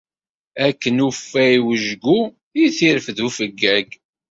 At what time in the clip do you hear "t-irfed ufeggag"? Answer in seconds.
2.75-3.89